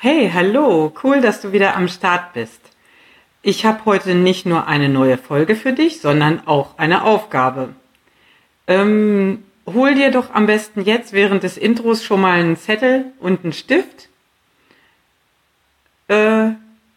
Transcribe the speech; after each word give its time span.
Hey, 0.00 0.30
hallo, 0.32 0.92
cool, 1.02 1.20
dass 1.20 1.40
du 1.40 1.50
wieder 1.50 1.74
am 1.74 1.88
Start 1.88 2.32
bist. 2.32 2.60
Ich 3.42 3.64
habe 3.66 3.84
heute 3.84 4.14
nicht 4.14 4.46
nur 4.46 4.68
eine 4.68 4.88
neue 4.88 5.18
Folge 5.18 5.56
für 5.56 5.72
dich, 5.72 6.00
sondern 6.00 6.46
auch 6.46 6.78
eine 6.78 7.02
Aufgabe. 7.02 7.70
Ähm, 8.68 9.42
hol 9.66 9.96
dir 9.96 10.12
doch 10.12 10.32
am 10.32 10.46
besten 10.46 10.82
jetzt 10.82 11.12
während 11.12 11.42
des 11.42 11.58
Intros 11.58 12.04
schon 12.04 12.20
mal 12.20 12.38
einen 12.38 12.56
Zettel 12.56 13.06
und 13.18 13.42
einen 13.42 13.52
Stift. 13.52 14.08
Äh, 16.06 16.50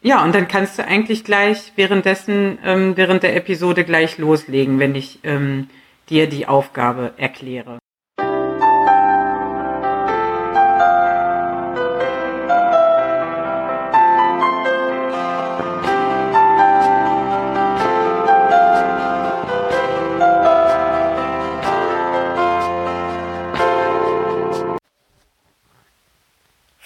ja, 0.04 0.24
und 0.24 0.36
dann 0.36 0.48
kannst 0.48 0.78
du 0.78 0.86
eigentlich 0.86 1.24
gleich 1.24 1.74
währenddessen, 1.76 2.60
ähm, 2.64 2.98
während 2.98 3.24
der 3.24 3.36
Episode 3.36 3.84
gleich 3.84 4.20
loslegen, 4.20 4.78
wenn 4.78 4.94
ich 4.94 5.18
ähm, 5.24 5.70
dir 6.08 6.30
die 6.30 6.48
Aufgabe 6.48 7.16
erkläre. 7.18 7.80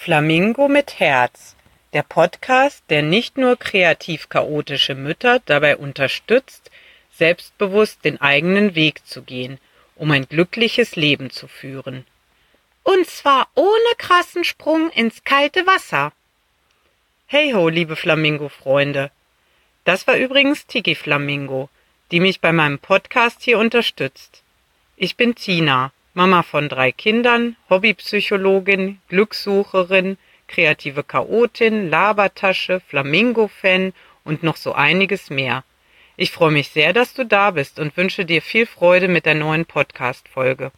Flamingo 0.06 0.68
mit 0.68 1.00
Herz, 1.00 1.56
der 1.92 2.04
Podcast, 2.04 2.84
der 2.90 3.02
nicht 3.02 3.36
nur 3.36 3.56
kreativ 3.56 4.28
chaotische 4.28 4.94
Mütter 4.94 5.40
dabei 5.46 5.76
unterstützt, 5.76 6.70
selbstbewusst 7.10 8.04
den 8.04 8.20
eigenen 8.20 8.76
Weg 8.76 9.04
zu 9.04 9.22
gehen, 9.22 9.58
um 9.96 10.12
ein 10.12 10.28
glückliches 10.28 10.94
Leben 10.94 11.30
zu 11.30 11.48
führen. 11.48 12.06
Und 12.84 13.08
zwar 13.08 13.48
ohne 13.56 13.96
krassen 13.98 14.44
Sprung 14.44 14.90
ins 14.90 15.24
kalte 15.24 15.66
Wasser. 15.66 16.12
Hey 17.26 17.50
ho, 17.50 17.68
liebe 17.68 17.96
Flamingo-Freunde. 17.96 19.10
Das 19.82 20.06
war 20.06 20.16
übrigens 20.16 20.68
Tiki 20.68 20.94
Flamingo, 20.94 21.68
die 22.12 22.20
mich 22.20 22.40
bei 22.40 22.52
meinem 22.52 22.78
Podcast 22.78 23.42
hier 23.42 23.58
unterstützt. 23.58 24.44
Ich 24.96 25.16
bin 25.16 25.34
Tina 25.34 25.90
Mama 26.16 26.42
von 26.42 26.70
drei 26.70 26.92
Kindern, 26.92 27.56
Hobbypsychologin, 27.68 29.02
Glückssucherin, 29.10 30.16
kreative 30.48 31.04
Chaotin, 31.04 31.90
Labertasche, 31.90 32.80
Flamingo-Fan 32.80 33.92
und 34.24 34.42
noch 34.42 34.56
so 34.56 34.72
einiges 34.72 35.28
mehr. 35.28 35.62
Ich 36.16 36.32
freue 36.32 36.52
mich 36.52 36.70
sehr, 36.70 36.94
dass 36.94 37.12
du 37.12 37.26
da 37.26 37.50
bist 37.50 37.78
und 37.78 37.98
wünsche 37.98 38.24
dir 38.24 38.40
viel 38.40 38.64
Freude 38.64 39.08
mit 39.08 39.26
der 39.26 39.34
neuen 39.34 39.66
Podcast-Folge. 39.66 40.72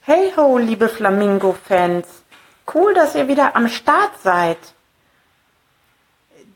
Hey 0.00 0.32
ho, 0.38 0.56
liebe 0.56 0.88
Flamingo-Fans. 0.88 2.22
Cool, 2.72 2.94
dass 2.94 3.14
ihr 3.14 3.28
wieder 3.28 3.54
am 3.54 3.68
Start 3.68 4.18
seid. 4.22 4.56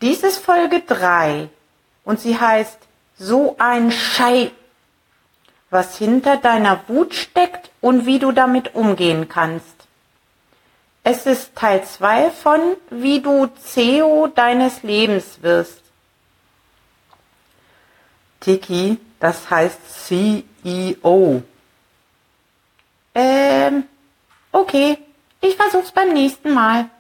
Dies 0.01 0.23
ist 0.23 0.39
Folge 0.39 0.81
3 0.81 1.51
und 2.05 2.21
sie 2.21 2.41
heißt 2.41 2.79
So 3.19 3.57
ein 3.59 3.93
Schei 3.93 4.53
was 5.71 5.99
hinter 5.99 6.37
deiner 6.37 6.81
Wut 6.89 7.15
steckt 7.15 7.71
und 7.81 8.07
wie 8.07 8.19
du 8.19 8.33
damit 8.33 8.75
umgehen 8.75 9.29
kannst. 9.29 9.79
Es 11.05 11.27
ist 11.27 11.55
Teil 11.55 11.85
2 11.85 12.31
von 12.31 12.61
Wie 12.91 13.21
du 13.21 13.47
CEO 13.47 14.29
deines 14.29 14.83
Lebens 14.83 15.43
wirst. 15.43 15.83
Tiki, 18.41 18.99
das 19.21 19.51
heißt 19.51 20.07
CEO. 20.07 21.43
Ähm, 23.15 23.85
okay, 24.53 24.99
ich 25.41 25.57
versuch's 25.57 25.93
beim 25.93 26.13
nächsten 26.13 26.53
Mal. 26.53 26.91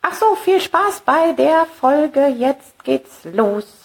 Ach 0.00 0.14
so, 0.14 0.34
viel 0.36 0.60
Spaß 0.60 1.00
bei 1.00 1.32
der 1.32 1.66
Folge. 1.66 2.26
Jetzt 2.28 2.82
geht's 2.84 3.24
los. 3.24 3.81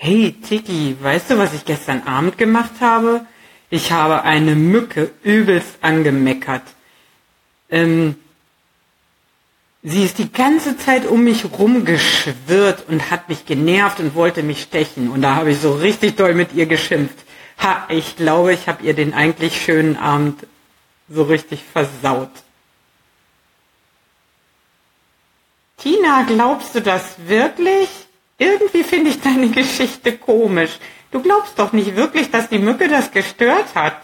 Hey 0.00 0.30
Tiki, 0.32 0.96
weißt 1.00 1.30
du, 1.30 1.38
was 1.38 1.54
ich 1.54 1.64
gestern 1.64 2.04
Abend 2.04 2.38
gemacht 2.38 2.70
habe? 2.80 3.26
Ich 3.68 3.90
habe 3.90 4.22
eine 4.22 4.54
Mücke 4.54 5.10
übelst 5.24 5.78
angemeckert. 5.80 6.62
Ähm, 7.68 8.14
sie 9.82 10.04
ist 10.04 10.18
die 10.18 10.30
ganze 10.30 10.78
Zeit 10.78 11.04
um 11.04 11.24
mich 11.24 11.44
rumgeschwirrt 11.44 12.84
und 12.88 13.10
hat 13.10 13.28
mich 13.28 13.44
genervt 13.44 13.98
und 13.98 14.14
wollte 14.14 14.44
mich 14.44 14.62
stechen. 14.62 15.10
Und 15.10 15.22
da 15.22 15.34
habe 15.34 15.50
ich 15.50 15.58
so 15.58 15.72
richtig 15.72 16.14
doll 16.14 16.32
mit 16.32 16.52
ihr 16.52 16.66
geschimpft. 16.66 17.18
Ha, 17.58 17.88
ich 17.88 18.16
glaube, 18.16 18.52
ich 18.52 18.68
habe 18.68 18.84
ihr 18.84 18.94
den 18.94 19.14
eigentlich 19.14 19.60
schönen 19.60 19.96
Abend 19.96 20.46
so 21.08 21.24
richtig 21.24 21.64
versaut. 21.64 22.30
Tina, 25.76 26.22
glaubst 26.22 26.76
du 26.76 26.82
das 26.82 27.02
wirklich? 27.26 27.88
Irgendwie 28.38 28.84
finde 28.84 29.10
ich 29.10 29.20
deine 29.20 29.48
Geschichte 29.48 30.16
komisch. 30.16 30.78
Du 31.10 31.20
glaubst 31.22 31.58
doch 31.58 31.72
nicht 31.72 31.96
wirklich, 31.96 32.30
dass 32.30 32.48
die 32.48 32.58
Mücke 32.58 32.88
das 32.88 33.10
gestört 33.10 33.74
hat. 33.74 34.00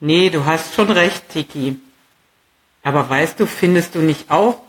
Nee, 0.00 0.30
du 0.30 0.44
hast 0.44 0.74
schon 0.74 0.90
recht, 0.90 1.28
Tiki. 1.30 1.78
Aber 2.82 3.08
weißt 3.08 3.38
du, 3.38 3.46
findest 3.46 3.94
du 3.94 4.00
nicht 4.00 4.30
auch, 4.30 4.60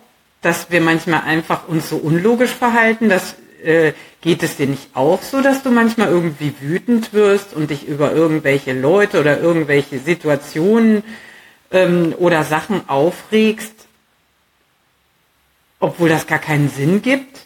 dass 0.41 0.71
wir 0.71 0.81
manchmal 0.81 1.21
einfach 1.21 1.67
uns 1.67 1.89
so 1.89 1.97
unlogisch 1.97 2.51
verhalten? 2.51 3.09
Das, 3.09 3.35
äh, 3.63 3.93
geht 4.21 4.41
es 4.41 4.57
dir 4.57 4.67
nicht 4.67 4.89
auch 4.93 5.21
so, 5.21 5.41
dass 5.41 5.63
du 5.63 5.69
manchmal 5.69 6.07
irgendwie 6.07 6.53
wütend 6.61 7.13
wirst 7.13 7.53
und 7.53 7.69
dich 7.71 7.87
über 7.87 8.13
irgendwelche 8.13 8.73
Leute 8.73 9.19
oder 9.19 9.39
irgendwelche 9.39 9.99
Situationen 9.99 11.03
ähm, 11.71 12.15
oder 12.17 12.43
Sachen 12.43 12.87
aufregst, 12.87 13.82
obwohl 15.83 16.07
das 16.07 16.25
gar 16.27 16.39
keinen 16.39 16.69
Sinn 16.69 17.01
gibt? 17.01 17.45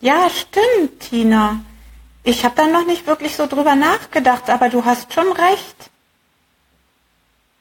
Ja, 0.00 0.30
stimmt, 0.30 1.00
Tina. 1.00 1.60
Ich 2.22 2.44
habe 2.44 2.54
da 2.56 2.68
noch 2.68 2.86
nicht 2.86 3.08
wirklich 3.08 3.34
so 3.34 3.48
drüber 3.48 3.74
nachgedacht, 3.74 4.48
aber 4.48 4.68
du 4.68 4.84
hast 4.84 5.12
schon 5.12 5.30
recht. 5.32 5.90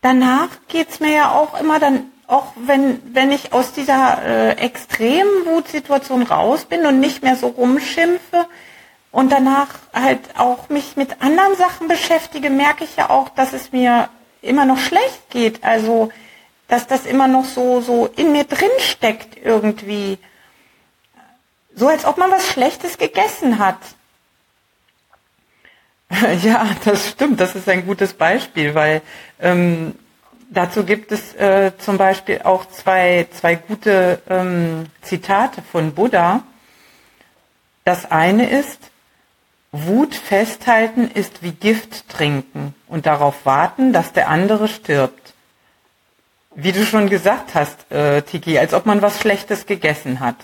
Danach 0.02 0.50
geht's 0.68 1.00
mir 1.00 1.14
ja 1.14 1.32
auch 1.32 1.60
immer 1.60 1.80
dann, 1.80 2.12
auch 2.28 2.54
wenn, 2.56 3.02
wenn 3.14 3.32
ich 3.32 3.54
aus 3.54 3.74
dieser 3.74 4.24
äh, 4.24 4.52
extremen 4.58 5.46
Wutsituation 5.46 6.22
raus 6.22 6.66
bin 6.66 6.86
und 6.86 7.00
nicht 7.00 7.24
mehr 7.24 7.36
so 7.36 7.48
rumschimpfe 7.48 8.46
und 9.12 9.32
danach 9.32 9.70
halt 9.94 10.38
auch 10.38 10.70
mich 10.70 10.96
mit 10.96 11.22
anderen 11.24 11.56
Sachen 11.56 11.88
beschäftige, 11.88 12.52
merke 12.52 12.84
ich 12.84 12.96
ja 12.98 13.10
auch, 13.10 13.30
dass 13.30 13.54
es 13.54 13.72
mir 13.72 14.10
immer 14.44 14.66
noch 14.66 14.78
schlecht 14.78 15.30
geht. 15.32 15.64
Also 15.64 16.12
dass 16.72 16.88
das 16.88 17.06
immer 17.06 17.28
noch 17.28 17.44
so, 17.44 17.82
so 17.82 18.06
in 18.16 18.32
mir 18.32 18.46
drin 18.46 18.70
steckt 18.80 19.36
irgendwie. 19.44 20.18
So 21.76 21.90
als 21.90 22.06
ob 22.06 22.18
man 22.18 22.32
was 22.32 22.48
Schlechtes 22.48 22.98
gegessen 22.98 23.60
hat. 23.60 23.78
Ja, 26.44 26.66
das 26.86 27.10
stimmt. 27.10 27.42
Das 27.42 27.56
ist 27.56 27.68
ein 27.68 27.86
gutes 27.86 28.14
Beispiel, 28.14 28.74
weil 28.74 29.02
ähm, 29.42 29.96
dazu 30.50 30.86
gibt 30.86 31.12
es 31.12 31.34
äh, 31.36 31.72
zum 31.78 31.98
Beispiel 31.98 32.42
auch 32.44 32.66
zwei, 32.66 33.28
zwei 33.32 33.56
gute 33.56 34.22
ähm, 34.30 34.86
Zitate 35.02 35.62
von 35.62 35.94
Buddha. 35.94 36.44
Das 37.84 38.12
eine 38.12 38.50
ist, 38.50 38.92
Wut 39.74 40.16
festhalten 40.16 41.12
ist 41.12 41.44
wie 41.44 41.52
Gift 41.52 42.08
trinken 42.08 42.76
und 42.88 43.06
darauf 43.06 43.46
warten, 43.46 43.92
dass 43.92 44.14
der 44.14 44.30
andere 44.30 44.70
stirbt. 44.70 45.21
Wie 46.54 46.72
du 46.72 46.86
schon 46.86 47.10
gesagt 47.10 47.56
hast, 47.56 47.92
äh, 47.92 48.22
Tiki, 48.24 48.58
als 48.60 48.74
ob 48.74 48.86
man 48.86 49.02
was 49.02 49.20
Schlechtes 49.20 49.66
gegessen 49.66 50.20
hat. 50.20 50.36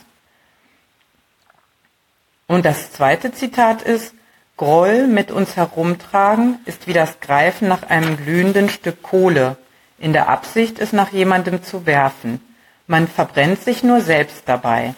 Und 2.48 2.66
das 2.66 2.92
zweite 2.94 3.34
Zitat 3.34 3.82
ist, 3.82 4.14
Groll 4.58 5.06
mit 5.06 5.30
uns 5.30 5.56
herumtragen 5.56 6.60
ist 6.66 6.88
wie 6.88 6.94
das 6.94 7.20
Greifen 7.20 7.68
nach 7.68 7.84
einem 7.84 8.18
glühenden 8.18 8.70
Stück 8.70 9.04
Kohle, 9.04 9.56
in 10.00 10.14
der 10.14 10.30
Absicht, 10.30 10.80
es 10.80 10.94
nach 10.94 11.12
jemandem 11.12 11.62
zu 11.62 11.86
werfen. 11.86 12.42
Man 12.88 13.08
verbrennt 13.08 13.62
sich 13.62 13.84
nur 13.84 14.02
selbst 14.02 14.44
dabei. 14.48 14.96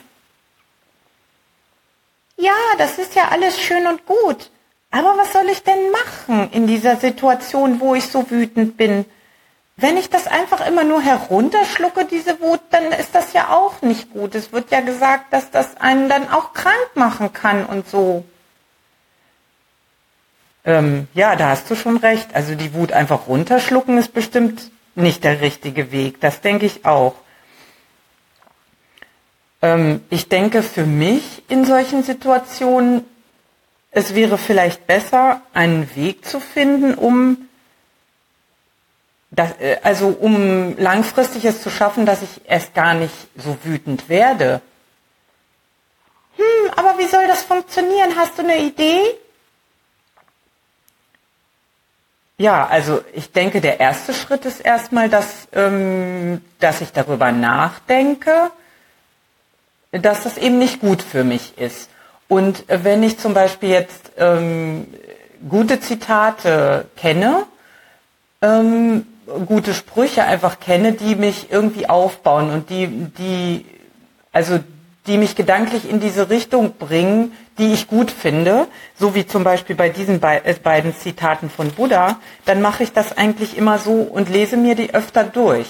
Ja, 2.38 2.56
das 2.78 3.00
ist 3.00 3.16
ja 3.16 3.30
alles 3.30 3.60
schön 3.60 3.86
und 3.86 4.06
gut. 4.06 4.50
Aber 4.92 5.18
was 5.18 5.34
soll 5.34 5.50
ich 5.52 5.64
denn 5.64 5.92
machen 5.92 6.50
in 6.52 6.66
dieser 6.66 6.96
Situation, 6.96 7.82
wo 7.82 7.96
ich 7.96 8.08
so 8.08 8.32
wütend 8.32 8.78
bin? 8.78 9.06
Wenn 9.82 9.96
ich 9.96 10.10
das 10.10 10.28
einfach 10.28 10.68
immer 10.68 10.84
nur 10.84 11.02
herunterschlucke, 11.02 12.04
diese 12.04 12.42
Wut, 12.42 12.60
dann 12.70 12.92
ist 12.92 13.16
das 13.16 13.32
ja 13.32 13.50
auch 13.50 13.82
nicht 13.82 14.12
gut. 14.12 14.36
Es 14.36 14.52
wird 14.52 14.72
ja 14.72 14.82
gesagt, 14.82 15.32
dass 15.32 15.52
das 15.52 15.78
einen 15.78 16.10
dann 16.10 16.30
auch 16.30 16.54
krank 16.54 16.90
machen 16.96 17.32
kann 17.32 17.66
und 17.66 17.88
so. 17.88 18.26
Ähm, 20.66 21.08
ja, 21.14 21.38
da 21.38 21.50
hast 21.50 21.70
du 21.70 21.76
schon 21.76 21.96
recht. 21.96 22.36
Also 22.36 22.56
die 22.56 22.74
Wut 22.74 22.92
einfach 22.92 23.28
runterschlucken 23.28 23.98
ist 23.98 24.14
bestimmt 24.14 24.70
nicht 24.96 25.24
der 25.24 25.40
richtige 25.40 25.94
Weg. 25.94 26.20
Das 26.20 26.42
denke 26.42 26.66
ich 26.66 26.86
auch. 26.86 27.16
Ähm, 29.62 30.02
ich 30.10 30.28
denke 30.28 30.62
für 30.62 30.86
mich 30.86 31.44
in 31.48 31.64
solchen 31.64 32.04
Situationen, 32.04 33.06
es 33.92 34.14
wäre 34.14 34.38
vielleicht 34.38 34.88
besser, 34.88 35.42
einen 35.54 35.96
Weg 35.96 36.26
zu 36.26 36.42
finden, 36.42 36.96
um 36.96 37.49
das, 39.40 39.52
äh, 39.60 39.78
also 39.84 40.10
um 40.10 40.78
langfristig 40.78 41.46
es 41.46 41.62
zu 41.62 41.70
schaffen, 41.70 42.06
dass 42.06 42.22
ich 42.22 42.42
erst 42.46 42.74
gar 42.74 42.94
nicht 42.94 43.14
so 43.38 43.58
wütend 43.64 44.10
werde. 44.10 44.62
Hm, 46.36 46.72
aber 46.76 46.98
wie 46.98 47.08
soll 47.08 47.26
das 47.28 47.44
funktionieren? 47.44 48.16
Hast 48.18 48.38
du 48.38 48.44
eine 48.44 48.60
Idee? 48.60 49.00
Ja, 52.38 52.68
also 52.68 53.02
ich 53.14 53.32
denke, 53.32 53.62
der 53.62 53.80
erste 53.80 54.14
Schritt 54.14 54.46
ist 54.46 54.60
erstmal, 54.60 55.10
dass, 55.10 55.48
ähm, 55.54 56.42
dass 56.60 56.82
ich 56.82 56.92
darüber 56.92 57.32
nachdenke, 57.32 58.52
dass 59.92 60.24
das 60.24 60.38
eben 60.38 60.58
nicht 60.58 60.80
gut 60.82 61.02
für 61.02 61.24
mich 61.24 61.58
ist. 61.58 61.90
Und 62.28 62.64
wenn 62.68 63.04
ich 63.04 63.18
zum 63.20 63.34
Beispiel 63.34 63.70
jetzt 63.70 64.12
ähm, 64.18 64.88
gute 65.50 65.80
Zitate 65.80 66.86
kenne, 66.96 67.46
ähm, 68.42 69.06
gute 69.46 69.74
Sprüche 69.74 70.24
einfach 70.24 70.60
kenne, 70.60 70.94
die 70.94 71.16
mich 71.16 71.52
irgendwie 71.52 71.88
aufbauen 71.90 72.52
und 72.52 72.70
die, 72.70 72.88
die, 72.88 73.66
also 74.32 74.60
die 75.08 75.18
mich 75.18 75.36
gedanklich 75.36 75.90
in 75.90 76.00
diese 76.00 76.30
Richtung 76.30 76.74
bringen, 76.78 77.32
die 77.58 77.74
ich 77.74 77.88
gut 77.88 78.12
finde, 78.12 78.68
so 78.98 79.16
wie 79.16 79.26
zum 79.26 79.44
Beispiel 79.44 79.76
bei 79.76 79.90
diesen 79.90 80.20
be 80.20 80.42
äh, 80.44 80.54
beiden 80.54 80.96
Zitaten 80.96 81.50
von 81.50 81.72
Buddha, 81.72 82.20
dann 82.46 82.62
mache 82.62 82.84
ich 82.84 82.94
das 82.94 83.18
eigentlich 83.18 83.58
immer 83.58 83.78
so 83.80 83.94
und 83.94 84.30
lese 84.30 84.58
mir 84.58 84.76
die 84.76 84.94
öfter 84.94 85.24
durch. 85.24 85.68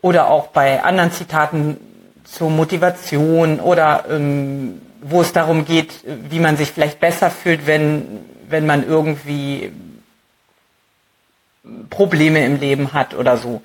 Oder 0.00 0.28
auch 0.28 0.48
bei 0.48 0.82
anderen 0.82 1.12
Zitaten 1.12 1.76
zur 2.24 2.50
Motivation 2.50 3.60
oder 3.60 4.04
ähm, 4.10 4.80
wo 5.00 5.20
es 5.20 5.32
darum 5.32 5.64
geht, 5.64 5.92
wie 6.30 6.40
man 6.40 6.56
sich 6.56 6.72
vielleicht 6.72 6.98
besser 6.98 7.30
fühlt, 7.30 7.66
wenn, 7.66 8.20
wenn 8.48 8.66
man 8.66 8.86
irgendwie 8.86 9.72
Probleme 11.90 12.44
im 12.44 12.58
Leben 12.58 12.92
hat 12.92 13.14
oder 13.14 13.36
so. 13.36 13.62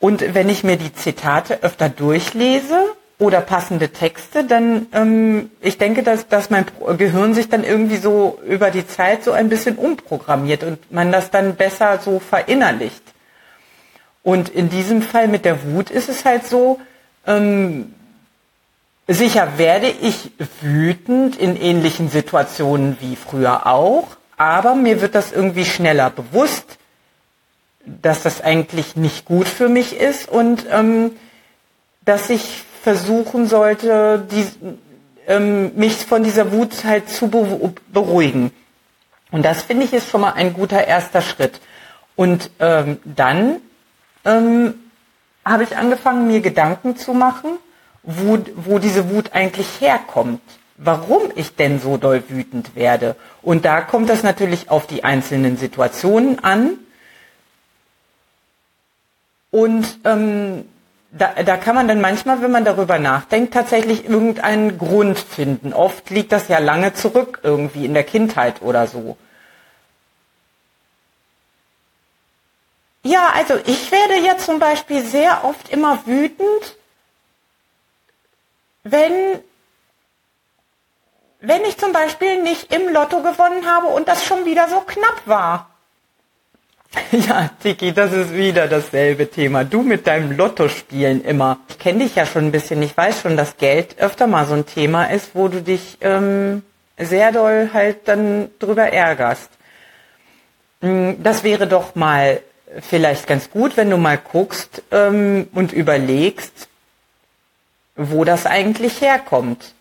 Und 0.00 0.34
wenn 0.34 0.48
ich 0.48 0.62
mir 0.62 0.76
die 0.76 0.92
Zitate 0.92 1.62
öfter 1.62 1.88
durchlese 1.88 2.94
oder 3.18 3.40
passende 3.40 3.88
Texte, 3.88 4.44
dann 4.44 4.86
ähm, 4.92 5.50
ich 5.60 5.78
denke, 5.78 6.02
dass, 6.02 6.28
dass 6.28 6.50
mein 6.50 6.66
Gehirn 6.98 7.34
sich 7.34 7.48
dann 7.48 7.64
irgendwie 7.64 7.96
so 7.96 8.38
über 8.46 8.70
die 8.70 8.86
Zeit 8.86 9.24
so 9.24 9.32
ein 9.32 9.48
bisschen 9.48 9.76
umprogrammiert 9.76 10.62
und 10.62 10.92
man 10.92 11.10
das 11.10 11.30
dann 11.30 11.56
besser 11.56 11.98
so 11.98 12.20
verinnerlicht. 12.20 13.02
Und 14.22 14.48
in 14.50 14.68
diesem 14.68 15.02
Fall 15.02 15.26
mit 15.26 15.44
der 15.44 15.64
Wut 15.64 15.90
ist 15.90 16.08
es 16.08 16.24
halt 16.24 16.46
so, 16.46 16.78
ähm, 17.26 17.94
sicher 19.08 19.56
werde 19.56 19.88
ich 19.88 20.30
wütend 20.60 21.36
in 21.36 21.56
ähnlichen 21.56 22.10
Situationen 22.10 22.98
wie 23.00 23.16
früher 23.16 23.66
auch, 23.66 24.06
aber 24.36 24.74
mir 24.74 25.00
wird 25.00 25.14
das 25.14 25.32
irgendwie 25.32 25.64
schneller 25.64 26.10
bewusst, 26.10 26.77
dass 28.02 28.22
das 28.22 28.40
eigentlich 28.40 28.96
nicht 28.96 29.24
gut 29.24 29.48
für 29.48 29.68
mich 29.68 29.96
ist 29.96 30.28
und 30.28 30.66
ähm, 30.70 31.12
dass 32.04 32.30
ich 32.30 32.62
versuchen 32.82 33.46
sollte, 33.46 34.26
die, 34.30 34.46
ähm, 35.26 35.72
mich 35.74 36.06
von 36.06 36.22
dieser 36.22 36.52
Wut 36.52 36.84
halt 36.84 37.08
zu 37.08 37.28
beruhigen. 37.28 38.50
Und 39.30 39.44
das 39.44 39.62
finde 39.62 39.84
ich 39.84 39.92
ist 39.92 40.08
schon 40.08 40.22
mal 40.22 40.32
ein 40.32 40.54
guter 40.54 40.86
erster 40.86 41.20
Schritt. 41.20 41.60
Und 42.16 42.50
ähm, 42.60 42.98
dann 43.04 43.56
ähm, 44.24 44.74
habe 45.44 45.64
ich 45.64 45.76
angefangen, 45.76 46.26
mir 46.26 46.40
Gedanken 46.40 46.96
zu 46.96 47.12
machen, 47.12 47.58
wo, 48.02 48.38
wo 48.56 48.78
diese 48.78 49.10
Wut 49.10 49.32
eigentlich 49.32 49.80
herkommt. 49.80 50.40
Warum 50.76 51.22
ich 51.34 51.56
denn 51.56 51.80
so 51.80 51.96
doll 51.96 52.22
wütend 52.28 52.76
werde. 52.76 53.16
Und 53.42 53.64
da 53.64 53.80
kommt 53.80 54.08
das 54.08 54.22
natürlich 54.22 54.70
auf 54.70 54.86
die 54.86 55.04
einzelnen 55.04 55.56
Situationen 55.56 56.42
an. 56.42 56.78
Und 59.50 60.00
ähm, 60.04 60.68
da, 61.10 61.42
da 61.42 61.56
kann 61.56 61.74
man 61.74 61.88
dann 61.88 62.00
manchmal, 62.00 62.42
wenn 62.42 62.50
man 62.50 62.64
darüber 62.64 62.98
nachdenkt, 62.98 63.54
tatsächlich 63.54 64.04
irgendeinen 64.04 64.78
Grund 64.78 65.18
finden. 65.18 65.72
Oft 65.72 66.10
liegt 66.10 66.32
das 66.32 66.48
ja 66.48 66.58
lange 66.58 66.92
zurück, 66.92 67.40
irgendwie 67.42 67.86
in 67.86 67.94
der 67.94 68.04
Kindheit 68.04 68.60
oder 68.60 68.86
so. 68.86 69.16
Ja, 73.04 73.30
also 73.34 73.54
ich 73.64 73.90
werde 73.90 74.18
ja 74.18 74.36
zum 74.36 74.58
Beispiel 74.58 75.02
sehr 75.02 75.44
oft 75.44 75.70
immer 75.70 76.06
wütend, 76.06 76.76
wenn, 78.82 79.40
wenn 81.40 81.64
ich 81.64 81.78
zum 81.78 81.92
Beispiel 81.92 82.42
nicht 82.42 82.72
im 82.72 82.92
Lotto 82.92 83.22
gewonnen 83.22 83.66
habe 83.66 83.86
und 83.86 84.08
das 84.08 84.24
schon 84.24 84.44
wieder 84.44 84.68
so 84.68 84.80
knapp 84.80 85.22
war. 85.24 85.70
Ja, 87.12 87.50
Tiki, 87.62 87.92
das 87.92 88.12
ist 88.12 88.34
wieder 88.34 88.66
dasselbe 88.66 89.30
Thema. 89.30 89.64
Du 89.64 89.82
mit 89.82 90.06
deinem 90.06 90.36
Lottospielen 90.36 91.24
immer. 91.24 91.58
Ich 91.68 91.78
kenne 91.78 92.00
dich 92.04 92.14
ja 92.14 92.26
schon 92.26 92.46
ein 92.46 92.52
bisschen. 92.52 92.82
Ich 92.82 92.96
weiß 92.96 93.22
schon, 93.22 93.36
dass 93.36 93.56
Geld 93.56 93.98
öfter 93.98 94.26
mal 94.26 94.46
so 94.46 94.54
ein 94.54 94.66
Thema 94.66 95.04
ist, 95.04 95.30
wo 95.34 95.48
du 95.48 95.62
dich 95.62 95.98
ähm, 96.00 96.62
sehr 96.98 97.32
doll 97.32 97.70
halt 97.72 98.08
dann 98.08 98.50
drüber 98.58 98.84
ärgerst. 98.84 99.50
Hm, 100.80 101.22
das 101.22 101.44
wäre 101.44 101.66
doch 101.66 101.94
mal 101.94 102.40
vielleicht 102.80 103.26
ganz 103.26 103.50
gut, 103.50 103.76
wenn 103.76 103.90
du 103.90 103.96
mal 103.96 104.18
guckst 104.18 104.82
ähm, 104.90 105.48
und 105.54 105.72
überlegst, 105.72 106.68
wo 107.96 108.24
das 108.24 108.46
eigentlich 108.46 109.00
herkommt. 109.00 109.74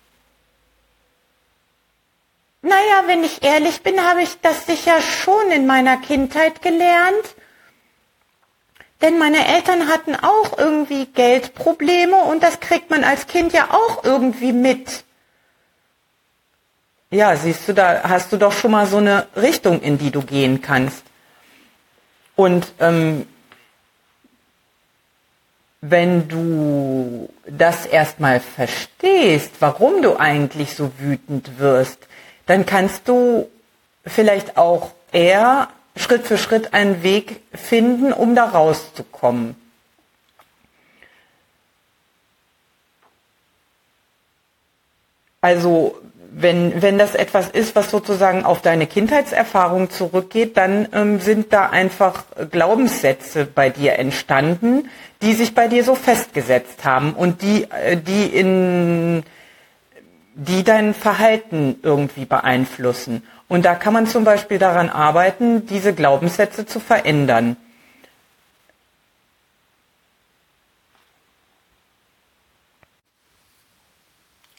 Naja, 2.62 3.04
wenn 3.06 3.24
ich 3.24 3.44
ehrlich 3.44 3.82
bin, 3.82 4.02
habe 4.02 4.24
ich 4.24 4.40
das 4.42 4.66
sicher 4.66 5.02
schon 5.02 5.52
in 5.52 5.68
meiner 5.68 5.98
Kindheit 5.98 6.62
gelernt. 6.62 7.36
Denn 9.02 9.20
meine 9.20 9.48
Eltern 9.48 9.88
hatten 9.90 10.16
auch 10.16 10.58
irgendwie 10.58 11.06
Geldprobleme 11.06 12.16
und 12.24 12.42
das 12.42 12.60
kriegt 12.60 12.90
man 12.90 13.04
als 13.04 13.28
Kind 13.28 13.54
ja 13.54 13.70
auch 13.72 14.04
irgendwie 14.04 14.54
mit. 14.54 15.04
Ja, 17.12 17.36
siehst 17.36 17.68
du, 17.70 17.74
da 17.74 18.04
hast 18.10 18.34
du 18.34 18.38
doch 18.38 18.52
schon 18.52 18.72
mal 18.72 18.88
so 18.88 18.98
eine 18.98 19.28
Richtung, 19.36 19.82
in 19.82 19.98
die 19.98 20.12
du 20.12 20.24
gehen 20.24 20.62
kannst. 20.62 21.04
Und 22.36 22.74
ähm, 22.80 23.28
wenn 25.82 26.28
du 26.28 27.30
das 27.46 27.86
erstmal 27.86 28.40
verstehst, 28.40 29.52
warum 29.60 30.02
du 30.02 30.18
eigentlich 30.18 30.76
so 30.76 30.92
wütend 30.98 31.60
wirst, 31.60 32.07
dann 32.48 32.66
kannst 32.66 33.08
du 33.08 33.48
vielleicht 34.06 34.58
auch 34.58 34.92
eher 35.12 35.70
Schritt 35.96 36.26
für 36.26 36.38
Schritt 36.38 36.74
einen 36.74 37.04
Weg 37.04 37.42
finden, 37.54 38.14
um 38.14 38.36
da 38.36 38.46
rauszukommen. 38.46 39.56
Also 45.42 45.96
wenn, 46.40 46.82
wenn 46.82 46.98
das 46.98 47.16
etwas 47.16 47.50
ist, 47.50 47.76
was 47.76 47.90
sozusagen 47.90 48.44
auf 48.44 48.62
deine 48.62 48.86
Kindheitserfahrung 48.86 49.90
zurückgeht, 49.90 50.56
dann 50.58 50.88
ähm, 50.94 51.20
sind 51.20 51.52
da 51.52 51.70
einfach 51.70 52.26
Glaubenssätze 52.52 53.46
bei 53.46 53.70
dir 53.70 53.94
entstanden, 53.94 54.90
die 55.22 55.34
sich 55.34 55.56
bei 55.56 55.68
dir 55.68 55.84
so 55.84 55.96
festgesetzt 55.96 56.86
haben 56.86 57.14
und 57.14 57.42
die, 57.42 57.64
äh, 57.72 57.98
die 57.98 58.26
in 58.26 59.24
die 60.38 60.64
dein 60.64 60.94
Verhalten 60.94 61.80
irgendwie 61.82 62.26
beeinflussen. 62.26 63.24
Und 63.48 63.66
da 63.66 63.74
kann 63.74 63.94
man 63.94 64.06
zum 64.06 64.24
Beispiel 64.24 64.60
daran 64.60 64.90
arbeiten, 64.90 65.66
diese 65.66 65.96
Glaubenssätze 65.96 66.68
zu 66.68 66.80
verändern. 66.80 67.58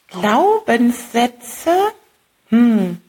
Glaubenssätze? 0.09 1.71
Hm. 2.49 2.99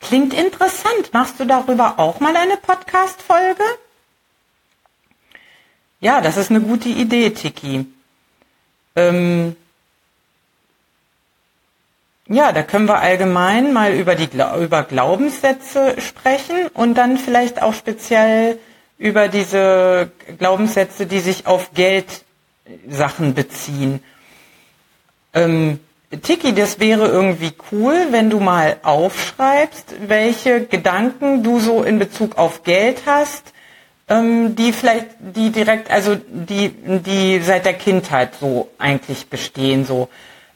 Klingt 0.00 0.34
interessant. 0.34 1.12
Machst 1.12 1.38
du 1.38 1.44
darüber 1.44 2.00
auch 2.00 2.18
mal 2.18 2.34
eine 2.34 2.56
Podcast-Folge? 2.56 3.62
Ja, 6.00 6.20
das 6.20 6.36
ist 6.36 6.50
eine 6.50 6.62
gute 6.62 6.88
Idee, 6.88 7.30
Tiki. 7.30 7.86
Ähm, 8.96 9.54
ja, 12.32 12.52
da 12.52 12.62
können 12.62 12.86
wir 12.88 12.98
allgemein 12.98 13.72
mal 13.72 13.92
über 13.92 14.14
die 14.14 14.28
über 14.58 14.82
Glaubenssätze 14.84 16.00
sprechen 16.00 16.68
und 16.74 16.94
dann 16.94 17.18
vielleicht 17.18 17.60
auch 17.62 17.74
speziell 17.74 18.58
über 18.98 19.28
diese 19.28 20.10
Glaubenssätze, 20.38 21.06
die 21.06 21.20
sich 21.20 21.46
auf 21.46 21.70
Geldsachen 21.74 23.34
beziehen. 23.34 24.02
Ähm, 25.34 25.80
Tiki, 26.22 26.54
das 26.54 26.78
wäre 26.78 27.08
irgendwie 27.08 27.52
cool, 27.70 28.08
wenn 28.10 28.30
du 28.30 28.38
mal 28.38 28.76
aufschreibst, 28.82 29.94
welche 30.06 30.66
Gedanken 30.66 31.42
du 31.42 31.58
so 31.58 31.82
in 31.82 31.98
Bezug 31.98 32.36
auf 32.38 32.62
Geld 32.64 33.02
hast, 33.06 33.52
ähm, 34.08 34.54
die 34.54 34.72
vielleicht, 34.72 35.06
die 35.20 35.50
direkt, 35.50 35.90
also 35.90 36.16
die, 36.16 36.68
die 36.68 37.40
seit 37.40 37.64
der 37.64 37.74
Kindheit 37.74 38.34
so 38.38 38.68
eigentlich 38.78 39.28
bestehen, 39.28 39.84
so 39.86 40.08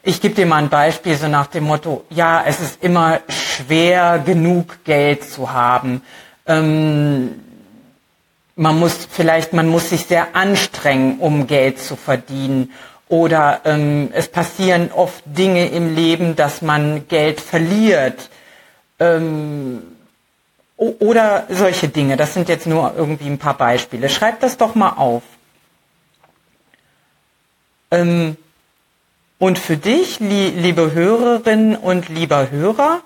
ich 0.07 0.21
gebe 0.21 0.37
dir 0.37 0.47
mal 0.47 0.63
ein 0.63 0.69
Beispiel, 0.69 1.17
so 1.17 1.27
nach 1.27 1.49
dem 1.49 1.65
Motto, 1.65 2.05
ja, 2.11 2.45
es 2.47 2.61
ist 2.61 2.83
immer 2.83 3.21
schwer 3.29 4.23
genug 4.25 4.85
Geld 4.85 5.25
zu 5.25 5.53
haben. 5.53 6.01
Ähm, 6.47 7.43
man 8.55 8.79
muss 8.79 9.09
vielleicht, 9.11 9.53
man 9.53 9.67
muss 9.67 9.91
sich 9.91 10.07
sehr 10.07 10.37
anstrengen, 10.37 11.19
um 11.19 11.49
Geld 11.49 11.81
zu 11.81 11.97
verdienen. 11.97 12.73
Oder 13.09 13.63
ähm, 13.65 14.11
es 14.13 14.29
passieren 14.29 14.93
oft 14.93 15.25
Dinge 15.27 15.67
im 15.67 15.97
Leben, 15.97 16.37
dass 16.37 16.63
man 16.63 17.09
Geld 17.09 17.41
verliert. 17.41 18.31
Ähm, 19.01 19.83
oder 20.77 21.47
solche 21.49 21.89
Dinge. 21.89 22.17
Das 22.17 22.33
sind 22.33 22.49
jetzt 22.49 22.69
nur 22.69 22.95
irgendwie 22.97 23.27
ein 23.27 23.39
paar 23.39 23.57
Beispiele. 23.57 24.09
Schreib 24.09 24.39
das 24.39 24.57
doch 24.57 24.77
mal 24.77 24.91
auf. 24.91 25.25
Ähm, 27.91 28.37
und 29.39 29.59
für 29.59 29.77
dich, 29.77 30.19
liebe 30.21 30.93
Hörerinnen 30.93 31.77
und 31.77 32.09
lieber 32.09 32.51
Hörer, 32.51 33.03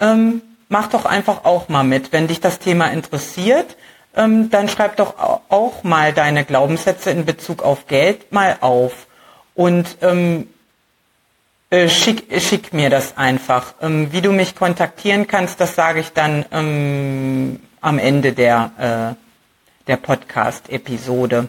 ähm, 0.00 0.40
mach 0.68 0.88
doch 0.88 1.04
einfach 1.04 1.44
auch 1.44 1.68
mal 1.68 1.84
mit. 1.84 2.12
Wenn 2.12 2.26
dich 2.26 2.40
das 2.40 2.58
Thema 2.58 2.86
interessiert, 2.90 3.76
ähm, 4.16 4.50
dann 4.50 4.68
schreib 4.68 4.96
doch 4.96 5.14
auch 5.18 5.82
mal 5.82 6.12
deine 6.12 6.44
Glaubenssätze 6.44 7.10
in 7.10 7.24
Bezug 7.24 7.62
auf 7.62 7.86
Geld 7.86 8.32
mal 8.32 8.58
auf. 8.60 9.06
Und 9.54 9.98
ähm, 10.00 10.48
äh, 11.70 11.88
schick, 11.88 12.26
schick 12.40 12.72
mir 12.72 12.88
das 12.88 13.16
einfach. 13.16 13.74
Ähm, 13.82 14.12
wie 14.12 14.20
du 14.20 14.32
mich 14.32 14.56
kontaktieren 14.56 15.26
kannst, 15.26 15.60
das 15.60 15.74
sage 15.74 16.00
ich 16.00 16.12
dann 16.12 16.44
ähm, 16.50 17.60
am 17.80 17.98
Ende 17.98 18.32
der, 18.32 19.16
äh, 19.16 19.86
der 19.86 19.96
Podcast-Episode. 19.96 21.48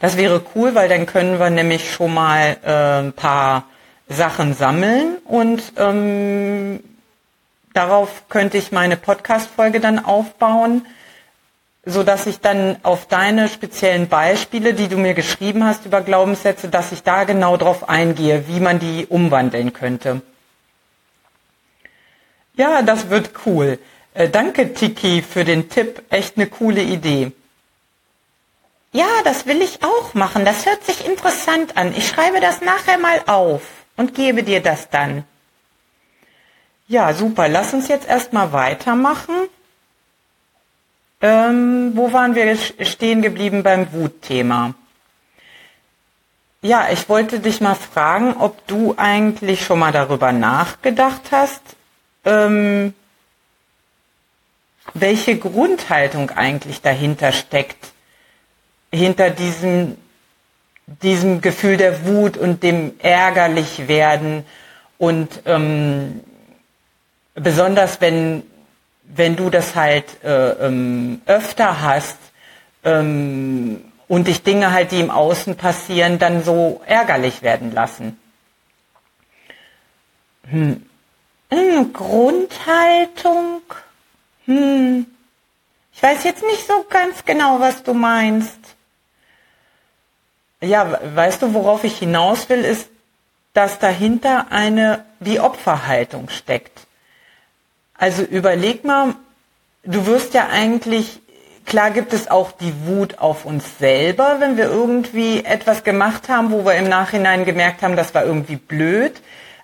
Das 0.00 0.16
wäre 0.16 0.42
cool, 0.54 0.74
weil 0.74 0.88
dann 0.88 1.06
können 1.06 1.38
wir 1.38 1.50
nämlich 1.50 1.92
schon 1.92 2.14
mal 2.14 2.56
äh, 2.64 3.06
ein 3.06 3.12
paar 3.12 3.64
Sachen 4.08 4.54
sammeln 4.54 5.18
und 5.24 5.62
ähm, 5.76 6.80
darauf 7.74 8.28
könnte 8.28 8.58
ich 8.58 8.72
meine 8.72 8.96
Podcast-Folge 8.96 9.78
dann 9.78 10.04
aufbauen, 10.04 10.86
so 11.84 12.02
dass 12.02 12.26
ich 12.26 12.40
dann 12.40 12.76
auf 12.82 13.06
deine 13.06 13.48
speziellen 13.48 14.08
Beispiele, 14.08 14.74
die 14.74 14.88
du 14.88 14.96
mir 14.96 15.14
geschrieben 15.14 15.64
hast 15.64 15.86
über 15.86 16.00
Glaubenssätze, 16.00 16.68
dass 16.68 16.92
ich 16.92 17.02
da 17.02 17.24
genau 17.24 17.56
drauf 17.58 17.88
eingehe, 17.88 18.48
wie 18.48 18.60
man 18.60 18.78
die 18.78 19.06
umwandeln 19.06 19.72
könnte. 19.72 20.22
Ja, 22.54 22.82
das 22.82 23.10
wird 23.10 23.30
cool. 23.46 23.78
Äh, 24.14 24.28
danke, 24.28 24.74
Tiki, 24.74 25.22
für 25.22 25.44
den 25.44 25.68
Tipp. 25.68 26.02
Echt 26.10 26.36
eine 26.36 26.46
coole 26.46 26.82
Idee. 26.82 27.32
Ja, 28.92 29.08
das 29.24 29.46
will 29.46 29.62
ich 29.62 29.82
auch 29.82 30.14
machen. 30.14 30.44
Das 30.44 30.66
hört 30.66 30.84
sich 30.84 31.06
interessant 31.06 31.76
an. 31.76 31.94
Ich 31.96 32.08
schreibe 32.08 32.40
das 32.40 32.60
nachher 32.60 32.98
mal 32.98 33.22
auf 33.26 33.62
und 33.96 34.14
gebe 34.14 34.42
dir 34.42 34.60
das 34.60 34.90
dann. 34.90 35.24
Ja, 36.88 37.14
super. 37.14 37.48
Lass 37.48 37.72
uns 37.72 37.86
jetzt 37.86 38.08
erstmal 38.08 38.52
weitermachen. 38.52 39.48
Ähm, 41.20 41.92
wo 41.94 42.12
waren 42.12 42.34
wir 42.34 42.56
stehen 42.56 43.22
geblieben 43.22 43.62
beim 43.62 43.92
Wutthema? 43.92 44.74
Ja, 46.62 46.88
ich 46.90 47.08
wollte 47.08 47.40
dich 47.40 47.60
mal 47.60 47.74
fragen, 47.74 48.36
ob 48.38 48.66
du 48.66 48.94
eigentlich 48.96 49.64
schon 49.64 49.78
mal 49.78 49.92
darüber 49.92 50.32
nachgedacht 50.32 51.30
hast, 51.30 51.62
ähm, 52.24 52.92
welche 54.92 55.38
Grundhaltung 55.38 56.30
eigentlich 56.30 56.82
dahinter 56.82 57.32
steckt, 57.32 57.89
hinter 58.92 59.30
diesem, 59.30 59.96
diesem 61.02 61.40
Gefühl 61.40 61.76
der 61.76 62.06
Wut 62.06 62.36
und 62.36 62.62
dem 62.62 62.94
ärgerlich 63.00 63.88
werden 63.88 64.44
und 64.98 65.42
ähm, 65.46 66.20
besonders 67.34 68.00
wenn, 68.00 68.42
wenn 69.04 69.36
du 69.36 69.50
das 69.50 69.74
halt 69.74 70.22
äh, 70.24 70.66
ähm, 70.66 71.22
öfter 71.26 71.80
hast 71.80 72.18
ähm, 72.84 73.84
und 74.08 74.26
dich 74.26 74.42
Dinge 74.42 74.72
halt, 74.72 74.92
die 74.92 75.00
im 75.00 75.10
Außen 75.10 75.56
passieren, 75.56 76.18
dann 76.18 76.42
so 76.44 76.80
ärgerlich 76.86 77.42
werden 77.42 77.72
lassen. 77.72 78.18
Hm. 80.48 80.84
Hm, 81.50 81.92
Grundhaltung? 81.92 83.62
Hm. 84.46 85.06
Ich 85.92 86.02
weiß 86.02 86.24
jetzt 86.24 86.42
nicht 86.42 86.66
so 86.66 86.84
ganz 86.88 87.24
genau, 87.24 87.60
was 87.60 87.82
du 87.82 87.94
meinst. 87.94 88.58
Ja, 90.60 90.98
weißt 91.14 91.42
du, 91.42 91.54
worauf 91.54 91.84
ich 91.84 91.98
hinaus 91.98 92.48
will, 92.48 92.64
ist, 92.64 92.88
dass 93.54 93.78
dahinter 93.78 94.46
eine 94.50 95.04
wie 95.18 95.40
Opferhaltung 95.40 96.28
steckt. 96.28 96.86
Also 97.94 98.22
überleg 98.22 98.84
mal, 98.84 99.14
du 99.84 100.06
wirst 100.06 100.34
ja 100.34 100.48
eigentlich, 100.50 101.20
klar 101.66 101.90
gibt 101.90 102.12
es 102.12 102.30
auch 102.30 102.52
die 102.52 102.72
Wut 102.86 103.18
auf 103.18 103.44
uns 103.44 103.78
selber, 103.78 104.36
wenn 104.38 104.56
wir 104.56 104.66
irgendwie 104.66 105.44
etwas 105.44 105.82
gemacht 105.82 106.28
haben, 106.28 106.52
wo 106.52 106.64
wir 106.64 106.74
im 106.74 106.88
Nachhinein 106.88 107.44
gemerkt 107.44 107.82
haben, 107.82 107.96
das 107.96 108.14
war 108.14 108.24
irgendwie 108.24 108.56
blöd. 108.56 109.20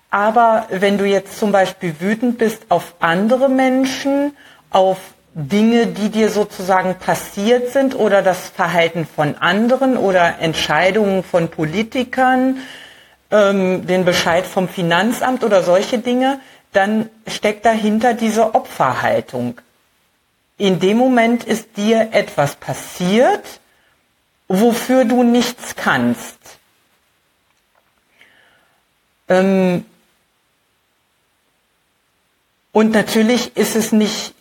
Aber 0.09 0.67
wenn 0.69 0.97
du 0.97 1.05
jetzt 1.05 1.37
zum 1.37 1.51
Beispiel 1.51 1.95
wütend 1.99 2.37
bist 2.37 2.63
auf 2.69 2.95
andere 2.99 3.49
Menschen, 3.49 4.35
auf 4.69 4.97
Dinge, 5.39 5.85
die 5.85 6.09
dir 6.09 6.31
sozusagen 6.31 6.95
passiert 6.95 7.71
sind 7.71 7.93
oder 7.93 8.23
das 8.23 8.49
Verhalten 8.49 9.05
von 9.05 9.35
anderen 9.35 9.95
oder 9.95 10.39
Entscheidungen 10.39 11.23
von 11.23 11.49
Politikern, 11.49 12.57
ähm, 13.29 13.85
den 13.85 14.03
Bescheid 14.03 14.47
vom 14.47 14.67
Finanzamt 14.67 15.43
oder 15.43 15.61
solche 15.61 15.99
Dinge, 15.99 16.39
dann 16.73 17.11
steckt 17.27 17.65
dahinter 17.65 18.15
diese 18.15 18.55
Opferhaltung. 18.55 19.61
In 20.57 20.79
dem 20.79 20.97
Moment 20.97 21.43
ist 21.43 21.77
dir 21.77 22.09
etwas 22.13 22.55
passiert, 22.55 23.59
wofür 24.47 25.05
du 25.05 25.21
nichts 25.21 25.75
kannst. 25.75 26.39
Ähm, 29.29 29.85
und 32.71 32.91
natürlich 32.91 33.55
ist 33.55 33.75
es 33.75 33.91
nicht 33.91 34.33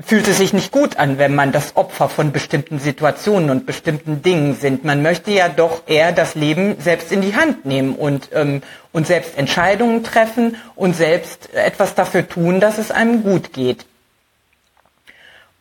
fühlt 0.00 0.28
es 0.28 0.38
sich 0.38 0.52
nicht 0.52 0.70
gut 0.70 0.96
an, 0.96 1.18
wenn 1.18 1.34
man 1.34 1.50
das 1.50 1.76
Opfer 1.76 2.08
von 2.08 2.30
bestimmten 2.30 2.78
Situationen 2.78 3.50
und 3.50 3.66
bestimmten 3.66 4.22
Dingen 4.22 4.54
sind. 4.54 4.84
Man 4.84 5.02
möchte 5.02 5.32
ja 5.32 5.48
doch 5.48 5.82
eher 5.86 6.12
das 6.12 6.34
Leben 6.34 6.80
selbst 6.80 7.10
in 7.10 7.20
die 7.20 7.34
Hand 7.34 7.66
nehmen 7.66 7.96
und, 7.96 8.30
ähm, 8.32 8.62
und 8.92 9.06
selbst 9.06 9.36
Entscheidungen 9.36 10.04
treffen 10.04 10.56
und 10.76 10.94
selbst 10.94 11.52
etwas 11.52 11.94
dafür 11.94 12.28
tun, 12.28 12.60
dass 12.60 12.78
es 12.78 12.90
einem 12.90 13.22
gut 13.24 13.52
geht. 13.52 13.86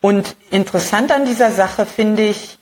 Und 0.01 0.35
interessant 0.51 1.11
an 1.11 1.25
dieser 1.25 1.51
Sache 1.51 1.87
finde 1.87 2.23
ich, 2.23 2.59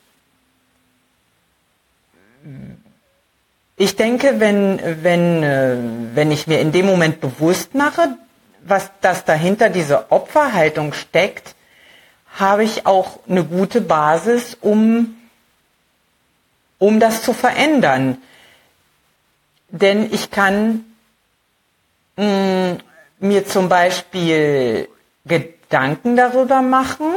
ich 3.78 3.98
denke, 3.98 4.40
wenn, 4.40 4.80
wenn, 5.04 5.44
äh, 5.44 5.78
wenn 6.14 6.32
ich 6.32 6.48
mir 6.48 6.62
in 6.62 6.72
dem 6.72 6.86
Moment 6.86 7.20
bewusst 7.20 7.76
mache, 7.76 8.18
was 8.64 8.90
das 9.02 9.26
dahinter 9.26 9.70
diese 9.70 10.12
Opferhaltung 10.12 10.94
steckt, 10.94 11.56
habe 12.36 12.64
ich 12.64 12.86
auch 12.86 13.20
eine 13.28 13.44
gute 13.44 13.82
Basis, 13.82 14.58
um, 14.60 15.16
um 16.78 17.00
das 17.00 17.24
zu 17.24 17.34
verändern. 17.34 18.22
Denn 19.70 20.14
ich 20.14 20.32
kann 20.32 20.86
mh, 22.18 22.26
mm, 22.26 22.78
mir 23.20 23.48
zum 23.48 23.70
Beispiel 23.70 24.90
Gedanken 25.26 26.16
darüber 26.16 26.62
machen, 26.62 27.08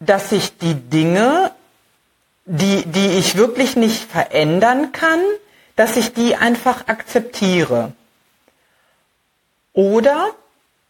dass 0.00 0.32
ich 0.32 0.58
die 0.58 0.74
Dinge, 0.74 1.52
die, 2.44 2.84
die 2.84 3.18
ich 3.18 3.36
wirklich 3.36 3.76
nicht 3.76 4.04
verändern 4.04 4.92
kann, 4.92 5.20
dass 5.76 5.96
ich 5.96 6.12
die 6.12 6.36
einfach 6.36 6.88
akzeptiere. 6.88 7.92
Oder 9.72 10.34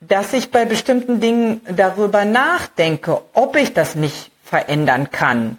dass 0.09 0.33
ich 0.33 0.51
bei 0.51 0.65
bestimmten 0.65 1.21
Dingen 1.21 1.61
darüber 1.77 2.25
nachdenke, 2.25 3.21
ob 3.35 3.57
ich 3.57 3.73
das 3.73 3.95
nicht 3.95 4.31
verändern 4.45 5.11
kann. 5.11 5.59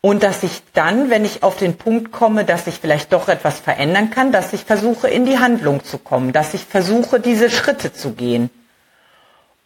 Und 0.00 0.22
dass 0.22 0.42
ich 0.42 0.62
dann, 0.74 1.10
wenn 1.10 1.24
ich 1.24 1.42
auf 1.42 1.56
den 1.56 1.76
Punkt 1.76 2.12
komme, 2.12 2.44
dass 2.44 2.66
ich 2.66 2.78
vielleicht 2.78 3.12
doch 3.12 3.28
etwas 3.28 3.58
verändern 3.58 4.10
kann, 4.10 4.32
dass 4.32 4.52
ich 4.52 4.64
versuche, 4.64 5.08
in 5.08 5.24
die 5.24 5.38
Handlung 5.38 5.82
zu 5.82 5.98
kommen, 5.98 6.32
dass 6.32 6.54
ich 6.54 6.64
versuche, 6.64 7.20
diese 7.20 7.50
Schritte 7.50 7.92
zu 7.92 8.12
gehen. 8.12 8.50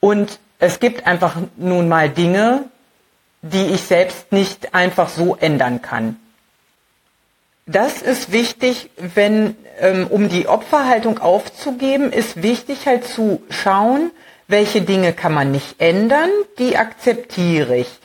Und 0.01 0.39
es 0.61 0.81
gibt 0.81 1.07
einfach 1.07 1.37
nun 1.57 1.89
mal 1.89 2.09
Dinge, 2.09 2.65
die 3.43 3.67
ich 3.67 3.83
selbst 3.83 4.33
nicht 4.33 4.75
einfach 4.75 5.09
so 5.09 5.37
ändern 5.37 5.83
kann. 5.83 6.17
Das 7.69 8.03
ist 8.03 8.33
wichtig, 8.33 8.91
wenn, 8.97 9.57
ähm, 9.79 10.09
um 10.09 10.29
die 10.29 10.49
Opferhaltung 10.49 11.19
aufzugeben, 11.19 12.11
ist 12.13 12.43
wichtig 12.43 12.87
halt 12.87 13.07
zu 13.07 13.43
schauen, 13.51 14.11
welche 14.49 14.81
Dinge 14.83 15.13
kann 15.13 15.35
man 15.35 15.53
nicht 15.53 15.79
ändern, 15.79 16.31
die 16.59 16.77
akzeptiere 16.77 17.77
ich. 17.77 18.01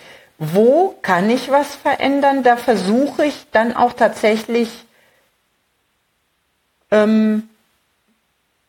wo 0.51 0.96
kann 1.01 1.29
ich 1.29 1.50
was 1.51 1.75
verändern? 1.75 2.43
Da 2.43 2.58
versuche 2.58 3.25
ich 3.25 3.46
dann 3.51 3.75
auch 3.75 3.93
tatsächlich 3.93 4.70
ähm, 6.91 7.50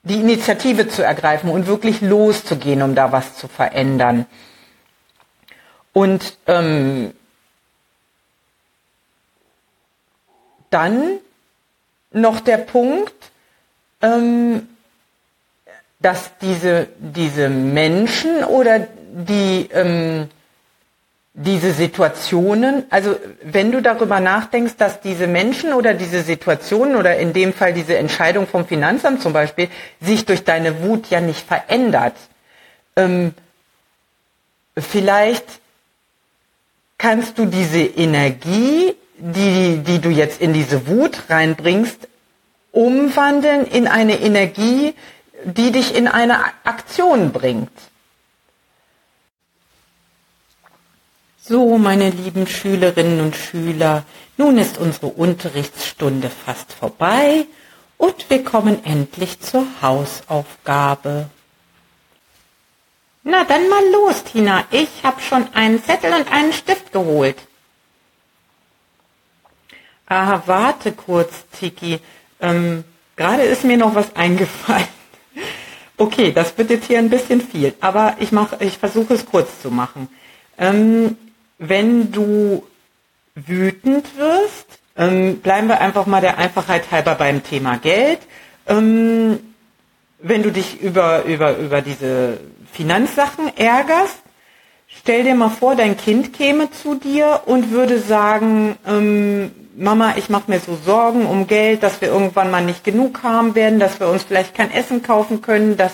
die 0.02 0.20
Initiative 0.20 0.88
zu 0.88 1.02
ergreifen 1.02 1.50
und 1.50 1.66
wirklich 1.66 2.00
loszugehen, 2.00 2.82
um 2.82 2.94
da 2.94 3.12
was 3.12 3.36
zu 3.36 3.48
verändern. 3.48 4.26
Und 5.92 6.36
ähm, 6.46 7.14
dann 10.74 11.18
noch 12.12 12.40
der 12.40 12.58
Punkt, 12.58 13.14
ähm, 14.02 14.68
dass 16.00 16.36
diese, 16.38 16.88
diese 16.98 17.48
Menschen 17.48 18.44
oder 18.44 18.80
die, 18.80 19.68
ähm, 19.72 20.28
diese 21.32 21.72
Situationen, 21.72 22.84
also 22.90 23.16
wenn 23.42 23.72
du 23.72 23.80
darüber 23.80 24.20
nachdenkst, 24.20 24.76
dass 24.76 25.00
diese 25.00 25.26
Menschen 25.26 25.72
oder 25.72 25.94
diese 25.94 26.22
Situationen 26.22 26.96
oder 26.96 27.16
in 27.16 27.32
dem 27.32 27.52
Fall 27.52 27.72
diese 27.72 27.96
Entscheidung 27.96 28.46
vom 28.46 28.66
Finanzamt 28.66 29.22
zum 29.22 29.32
Beispiel 29.32 29.68
sich 30.00 30.26
durch 30.26 30.44
deine 30.44 30.82
Wut 30.82 31.08
ja 31.10 31.20
nicht 31.20 31.46
verändert, 31.46 32.14
ähm, 32.96 33.34
vielleicht 34.76 35.46
kannst 36.98 37.38
du 37.38 37.46
diese 37.46 37.80
Energie, 37.80 38.94
die, 39.24 39.78
die 39.78 40.00
du 40.00 40.10
jetzt 40.10 40.40
in 40.40 40.52
diese 40.52 40.86
Wut 40.86 41.30
reinbringst, 41.30 42.08
umwandeln 42.72 43.66
in 43.66 43.88
eine 43.88 44.20
Energie, 44.20 44.94
die 45.44 45.72
dich 45.72 45.94
in 45.94 46.08
eine 46.08 46.44
Aktion 46.64 47.32
bringt. 47.32 47.70
So, 51.40 51.78
meine 51.78 52.10
lieben 52.10 52.46
Schülerinnen 52.46 53.20
und 53.20 53.34
Schüler, 53.34 54.04
nun 54.36 54.58
ist 54.58 54.76
unsere 54.76 55.06
Unterrichtsstunde 55.06 56.28
fast 56.28 56.72
vorbei 56.72 57.46
und 57.96 58.28
wir 58.28 58.44
kommen 58.44 58.84
endlich 58.84 59.40
zur 59.40 59.66
Hausaufgabe. 59.80 61.30
Na 63.22 63.44
dann 63.44 63.70
mal 63.70 63.84
los, 63.90 64.24
Tina. 64.24 64.64
Ich 64.70 65.02
habe 65.02 65.22
schon 65.22 65.46
einen 65.54 65.82
Zettel 65.82 66.12
und 66.12 66.30
einen 66.30 66.52
Stift 66.52 66.92
geholt. 66.92 67.36
Ah, 70.06 70.42
warte 70.46 70.92
kurz, 70.92 71.44
Tiki. 71.58 72.00
Ähm, 72.40 72.84
Gerade 73.16 73.42
ist 73.42 73.64
mir 73.64 73.76
noch 73.76 73.94
was 73.94 74.14
eingefallen. 74.16 74.88
Okay, 75.96 76.32
das 76.32 76.58
wird 76.58 76.70
jetzt 76.70 76.86
hier 76.86 76.98
ein 76.98 77.08
bisschen 77.08 77.40
viel, 77.40 77.72
aber 77.80 78.16
ich 78.18 78.30
ich 78.58 78.78
versuche 78.78 79.14
es 79.14 79.26
kurz 79.26 79.62
zu 79.62 79.70
machen. 79.70 80.08
Ähm, 80.58 81.16
wenn 81.58 82.10
du 82.10 82.64
wütend 83.36 84.04
wirst, 84.18 84.66
ähm, 84.96 85.38
bleiben 85.38 85.68
wir 85.68 85.80
einfach 85.80 86.06
mal 86.06 86.20
der 86.20 86.38
Einfachheit 86.38 86.90
halber 86.90 87.14
beim 87.14 87.44
Thema 87.44 87.78
Geld. 87.78 88.18
Ähm, 88.66 89.38
wenn 90.18 90.42
du 90.42 90.50
dich 90.50 90.80
über, 90.80 91.22
über, 91.26 91.58
über 91.58 91.80
diese 91.80 92.40
Finanzsachen 92.72 93.56
ärgerst, 93.56 94.23
stell 94.98 95.24
dir 95.24 95.34
mal 95.34 95.50
vor, 95.50 95.76
dein 95.76 95.96
Kind 95.96 96.32
käme 96.32 96.70
zu 96.70 96.94
dir 96.94 97.42
und 97.46 97.70
würde 97.70 97.98
sagen, 97.98 98.76
ähm, 98.86 99.52
Mama, 99.76 100.14
ich 100.16 100.28
mache 100.28 100.50
mir 100.50 100.60
so 100.60 100.76
Sorgen 100.76 101.26
um 101.26 101.46
Geld, 101.46 101.82
dass 101.82 102.00
wir 102.00 102.08
irgendwann 102.08 102.50
mal 102.50 102.64
nicht 102.64 102.84
genug 102.84 103.22
haben 103.22 103.54
werden, 103.54 103.80
dass 103.80 103.98
wir 103.98 104.08
uns 104.08 104.22
vielleicht 104.22 104.54
kein 104.54 104.70
Essen 104.70 105.02
kaufen 105.02 105.42
können, 105.42 105.76
dass, 105.76 105.92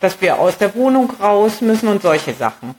dass 0.00 0.20
wir 0.20 0.38
aus 0.38 0.58
der 0.58 0.74
Wohnung 0.74 1.10
raus 1.20 1.60
müssen 1.60 1.88
und 1.88 2.02
solche 2.02 2.34
Sachen. 2.34 2.74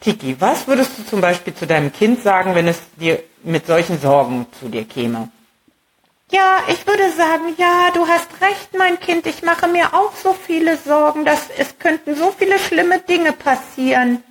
Tiki, 0.00 0.34
was 0.40 0.66
würdest 0.66 0.98
du 0.98 1.04
zum 1.04 1.20
Beispiel 1.20 1.54
zu 1.54 1.66
deinem 1.66 1.92
Kind 1.92 2.22
sagen, 2.22 2.56
wenn 2.56 2.66
es 2.66 2.80
dir 2.96 3.22
mit 3.44 3.66
solchen 3.66 4.00
Sorgen 4.00 4.46
zu 4.58 4.68
dir 4.68 4.84
käme? 4.84 5.28
Ja, 6.32 6.62
ich 6.66 6.86
würde 6.86 7.12
sagen, 7.12 7.54
ja, 7.58 7.90
du 7.94 8.08
hast 8.08 8.40
recht, 8.40 8.76
mein 8.76 8.98
Kind, 8.98 9.26
ich 9.26 9.42
mache 9.42 9.68
mir 9.68 9.94
auch 9.94 10.16
so 10.16 10.32
viele 10.34 10.78
Sorgen, 10.78 11.24
dass 11.24 11.50
es 11.56 11.78
könnten 11.78 12.16
so 12.16 12.34
viele 12.36 12.58
schlimme 12.58 12.98
Dinge 13.00 13.32
passieren. 13.32 14.24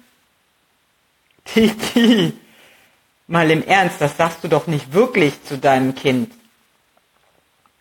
Tiki, 1.45 2.33
mal 3.27 3.49
im 3.49 3.63
Ernst, 3.65 3.99
das 3.99 4.17
sagst 4.17 4.43
du 4.43 4.47
doch 4.47 4.67
nicht 4.67 4.93
wirklich 4.93 5.43
zu 5.43 5.57
deinem 5.57 5.95
Kind. 5.95 6.31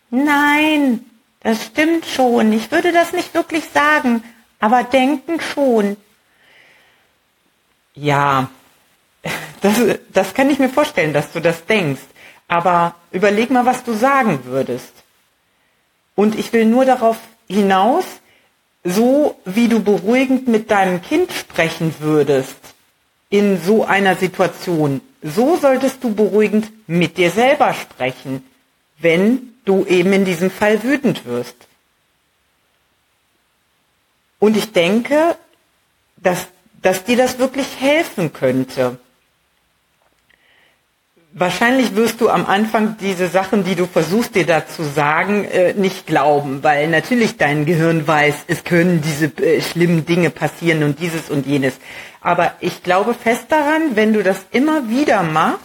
Nein, 0.09 1.05
das 1.41 1.65
stimmt 1.65 2.05
schon. 2.05 2.51
Ich 2.53 2.71
würde 2.71 2.91
das 2.91 3.13
nicht 3.13 3.33
wirklich 3.33 3.65
sagen, 3.65 4.23
aber 4.59 4.83
denken 4.83 5.39
schon. 5.39 5.97
Ja, 7.93 8.49
das, 9.61 9.77
das 10.11 10.33
kann 10.33 10.49
ich 10.49 10.59
mir 10.59 10.69
vorstellen, 10.69 11.13
dass 11.13 11.31
du 11.31 11.39
das 11.39 11.65
denkst. 11.65 12.01
Aber 12.47 12.95
überleg 13.11 13.49
mal, 13.51 13.65
was 13.65 13.83
du 13.83 13.93
sagen 13.93 14.45
würdest. 14.45 14.91
Und 16.15 16.37
ich 16.37 16.51
will 16.51 16.65
nur 16.65 16.83
darauf 16.85 17.17
hinaus, 17.47 18.05
so 18.83 19.39
wie 19.45 19.67
du 19.69 19.81
beruhigend 19.81 20.47
mit 20.47 20.71
deinem 20.71 21.01
Kind 21.01 21.31
sprechen 21.31 21.95
würdest 21.99 22.60
in 23.31 23.59
so 23.59 23.83
einer 23.83 24.15
Situation, 24.15 25.01
so 25.23 25.57
solltest 25.57 26.03
du 26.03 26.13
beruhigend 26.13 26.71
mit 26.85 27.17
dir 27.17 27.31
selber 27.31 27.73
sprechen, 27.73 28.43
wenn 28.99 29.53
du 29.65 29.85
eben 29.85 30.13
in 30.13 30.25
diesem 30.25 30.51
Fall 30.51 30.83
wütend 30.83 31.25
wirst. 31.25 31.55
Und 34.37 34.55
ich 34.55 34.71
denke, 34.71 35.35
dass 36.17 36.47
dass 36.81 37.03
dir 37.03 37.17
das 37.17 37.39
wirklich 37.39 37.79
helfen 37.79 38.33
könnte. 38.33 38.97
Wahrscheinlich 41.33 41.95
wirst 41.95 42.19
du 42.19 42.29
am 42.29 42.45
Anfang 42.45 42.97
diese 42.99 43.27
Sachen, 43.27 43.63
die 43.63 43.75
du 43.75 43.85
versuchst 43.85 44.35
dir 44.35 44.45
da 44.45 44.67
zu 44.67 44.83
sagen, 44.83 45.45
äh, 45.45 45.73
nicht 45.73 46.05
glauben, 46.05 46.61
weil 46.61 46.89
natürlich 46.89 47.37
dein 47.37 47.65
Gehirn 47.65 48.05
weiß, 48.05 48.35
es 48.47 48.65
können 48.65 49.01
diese 49.01 49.27
äh, 49.41 49.61
schlimmen 49.61 50.05
Dinge 50.05 50.29
passieren 50.29 50.83
und 50.83 50.99
dieses 50.99 51.29
und 51.29 51.45
jenes. 51.45 51.75
Aber 52.19 52.55
ich 52.59 52.83
glaube 52.83 53.13
fest 53.13 53.45
daran, 53.47 53.95
wenn 53.95 54.11
du 54.11 54.23
das 54.23 54.45
immer 54.51 54.89
wieder 54.89 55.23
machst, 55.23 55.61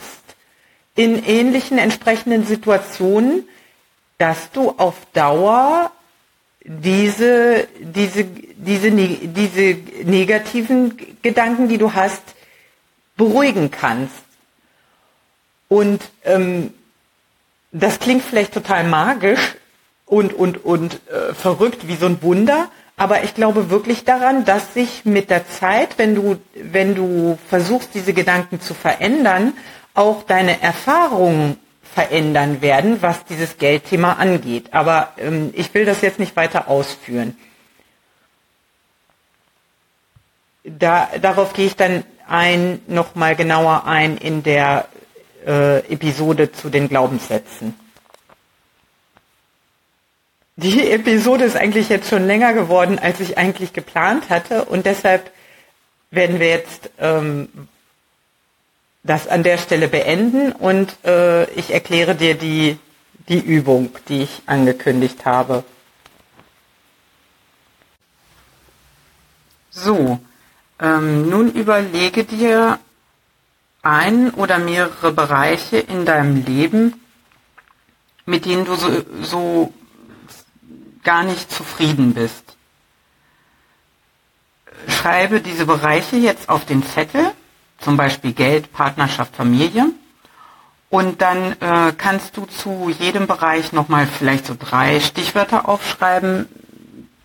in 0.94 1.24
ähnlichen 1.24 1.78
entsprechenden 1.78 2.46
Situationen, 2.46 3.48
dass 4.18 4.52
du 4.52 4.70
auf 4.70 4.94
Dauer 5.14 5.90
diese, 6.64 7.66
diese, 7.80 8.24
diese, 8.24 8.90
diese 8.92 9.76
negativen 10.04 10.96
Gedanken, 11.22 11.68
die 11.68 11.78
du 11.78 11.92
hast, 11.92 12.22
beruhigen 13.16 13.70
kannst. 13.70 14.25
Und 15.68 16.02
ähm, 16.24 16.72
das 17.72 17.98
klingt 17.98 18.22
vielleicht 18.22 18.54
total 18.54 18.84
magisch 18.84 19.56
und, 20.06 20.32
und, 20.32 20.64
und 20.64 21.00
äh, 21.10 21.34
verrückt 21.34 21.88
wie 21.88 21.96
so 21.96 22.06
ein 22.06 22.22
Wunder, 22.22 22.70
aber 22.96 23.24
ich 23.24 23.34
glaube 23.34 23.68
wirklich 23.68 24.04
daran, 24.04 24.44
dass 24.44 24.72
sich 24.72 25.04
mit 25.04 25.28
der 25.28 25.46
Zeit, 25.46 25.98
wenn 25.98 26.14
du, 26.14 26.38
wenn 26.54 26.94
du 26.94 27.38
versuchst, 27.48 27.90
diese 27.94 28.14
Gedanken 28.14 28.60
zu 28.60 28.72
verändern, 28.72 29.52
auch 29.92 30.22
deine 30.22 30.62
Erfahrungen 30.62 31.58
verändern 31.94 32.62
werden, 32.62 33.02
was 33.02 33.24
dieses 33.24 33.58
Geldthema 33.58 34.14
angeht. 34.14 34.72
Aber 34.72 35.12
ähm, 35.18 35.52
ich 35.54 35.72
will 35.74 35.84
das 35.84 36.00
jetzt 36.00 36.18
nicht 36.18 36.36
weiter 36.36 36.68
ausführen. 36.68 37.36
Da, 40.64 41.08
darauf 41.20 41.52
gehe 41.52 41.66
ich 41.66 41.76
dann 41.76 42.04
ein, 42.26 42.80
noch 42.86 43.14
mal 43.14 43.36
genauer 43.36 43.84
ein 43.86 44.16
in 44.16 44.42
der 44.42 44.88
äh, 45.46 45.78
Episode 45.92 46.52
zu 46.52 46.68
den 46.68 46.88
Glaubenssätzen. 46.88 47.74
Die 50.56 50.90
Episode 50.90 51.44
ist 51.44 51.56
eigentlich 51.56 51.88
jetzt 51.88 52.08
schon 52.08 52.26
länger 52.26 52.54
geworden, 52.54 52.98
als 52.98 53.20
ich 53.20 53.36
eigentlich 53.38 53.72
geplant 53.72 54.30
hatte 54.30 54.64
und 54.64 54.86
deshalb 54.86 55.30
werden 56.10 56.40
wir 56.40 56.48
jetzt 56.48 56.90
ähm, 56.98 57.48
das 59.02 59.28
an 59.28 59.42
der 59.42 59.58
Stelle 59.58 59.88
beenden 59.88 60.52
und 60.52 60.96
äh, 61.04 61.44
ich 61.50 61.72
erkläre 61.72 62.14
dir 62.14 62.34
die, 62.34 62.78
die 63.28 63.38
Übung, 63.38 63.90
die 64.08 64.22
ich 64.22 64.42
angekündigt 64.46 65.24
habe. 65.24 65.62
So, 69.70 70.18
ähm, 70.80 71.28
nun 71.28 71.52
überlege 71.52 72.24
dir 72.24 72.78
ein 73.86 74.30
oder 74.30 74.58
mehrere 74.58 75.12
Bereiche 75.12 75.78
in 75.78 76.04
deinem 76.04 76.44
Leben, 76.44 77.00
mit 78.24 78.44
denen 78.44 78.64
du 78.64 78.74
so, 78.74 78.90
so 79.22 79.72
gar 81.04 81.22
nicht 81.22 81.50
zufrieden 81.50 82.14
bist. 82.14 82.56
Schreibe 84.88 85.40
diese 85.40 85.66
Bereiche 85.66 86.16
jetzt 86.16 86.48
auf 86.48 86.64
den 86.64 86.82
Zettel 86.82 87.32
zum 87.78 87.96
Beispiel 87.96 88.32
Geld, 88.32 88.72
Partnerschaft, 88.72 89.36
Familie. 89.36 89.86
Und 90.88 91.20
dann 91.20 91.52
äh, 91.60 91.92
kannst 91.96 92.36
du 92.36 92.46
zu 92.46 92.90
jedem 92.98 93.26
Bereich 93.26 93.72
nochmal 93.72 94.06
vielleicht 94.06 94.46
so 94.46 94.56
drei 94.58 95.00
Stichwörter 95.00 95.68
aufschreiben, 95.68 96.48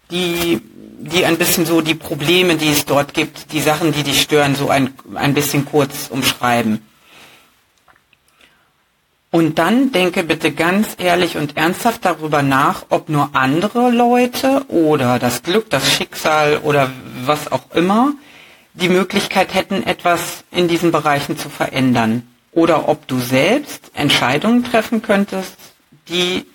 die 0.10 0.62
die 1.04 1.26
ein 1.26 1.38
bisschen 1.38 1.66
so 1.66 1.82
die 1.82 1.96
Probleme, 1.96 2.56
die 2.56 2.70
es 2.72 2.86
dort 2.86 3.14
gibt, 3.14 3.52
die 3.54 3.60
Sachen, 3.62 3.92
die 3.92 4.04
dich 4.04 4.22
stören, 4.22 4.56
so 4.56 4.70
ein, 4.70 4.94
ein 5.16 5.34
bisschen 5.34 5.66
kurz 5.66 6.08
umschreiben. 6.10 6.82
Und 9.32 9.60
dann 9.60 9.92
denke 9.94 10.24
bitte 10.24 10.52
ganz 10.52 10.90
ehrlich 10.98 11.38
und 11.38 11.56
ernsthaft 11.56 12.04
darüber 12.06 12.42
nach, 12.42 12.86
ob 12.90 13.08
nur 13.08 13.30
andere 13.34 13.90
Leute 13.90 14.66
oder 14.68 15.20
das 15.20 15.42
Glück, 15.42 15.70
das 15.70 15.90
Schicksal 15.92 16.58
oder 16.64 16.92
was 17.24 17.52
auch 17.52 17.72
immer 17.74 18.12
die 18.74 18.90
Möglichkeit 18.90 19.54
hätten, 19.54 19.84
etwas 19.84 20.44
in 20.52 20.68
diesen 20.68 20.92
Bereichen 20.92 21.38
zu 21.38 21.50
verändern. 21.50 22.28
Oder 22.52 22.90
ob 22.90 23.08
du 23.08 23.20
selbst 23.20 23.92
Entscheidungen 23.94 24.66
treffen 24.66 25.02
könntest, 25.02 25.56
die, 26.10 26.46